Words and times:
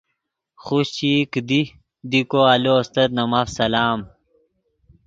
خوشچئی 0.63 1.13
کیدی 1.31 1.61
دی 2.09 2.21
کو 2.29 2.39
آلو 2.53 2.73
استت 2.81 3.09
نے 3.15 3.23
ماف 3.31 3.47
سلام۔ 3.57 3.99